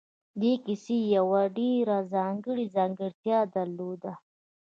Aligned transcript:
دې 0.41 0.53
کيسې 0.65 0.97
يوه 1.15 1.41
ډېره 1.59 1.97
ځانګړې 2.13 2.65
ځانګړتيا 2.75 3.39
درلوده. 3.55 4.13